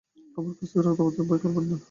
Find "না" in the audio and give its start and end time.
1.69-1.77